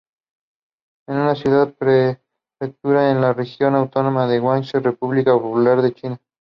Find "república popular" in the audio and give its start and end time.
4.79-5.79